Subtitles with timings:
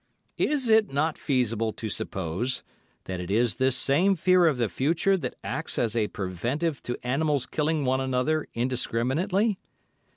[0.39, 2.63] Is it not feasible to suppose
[3.03, 6.97] that it is this same fear of the future that acts as a preventive to
[7.05, 9.59] animals killing one another indiscriminately?